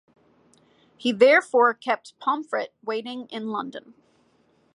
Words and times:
He 0.97 1.11
therefore 1.11 1.75
kept 1.75 2.17
Pomfret 2.17 2.73
waiting 2.83 3.27
in 3.27 3.49
London. 3.49 3.93